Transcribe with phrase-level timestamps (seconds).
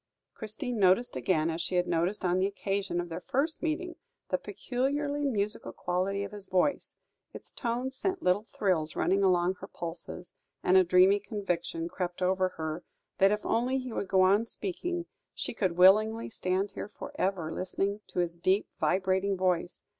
[0.33, 3.97] Christina noticed again, as she had noticed on the occasion of their first meeting,
[4.29, 6.97] the peculiarly musical quality of his voice;
[7.35, 10.33] its tones sent little thrills running along her pulses,
[10.63, 12.83] and a dreamy conviction crept over her,
[13.19, 17.53] that, if only he would go on speaking, she could willingly stand here for ever,
[17.53, 19.83] listening to his deep, vibrating voice.